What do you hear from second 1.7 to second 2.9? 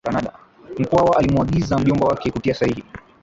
mjombawake kutia sahihi